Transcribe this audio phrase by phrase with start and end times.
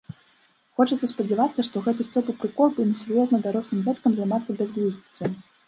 [0.79, 5.35] Хочацца спадзявацца, што гэта сцёб і прыкол, бо несур'ёзна дарослым дзядзькам займацца бязглуздзіцай.